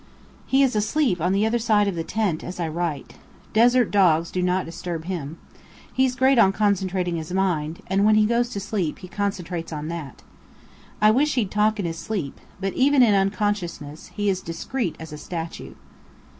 [0.47, 3.17] He is asleep on the other side of the tent as I write.
[3.53, 5.37] Desert dogs do not disturb him.
[5.93, 9.89] He's great on concentrating his mind, and when he goes to sleep he concentrates on
[9.89, 10.23] that.
[11.01, 12.39] I wish he'd talk in his sleep!
[12.59, 15.75] But even in unconsciousness, he is discreet as a statue.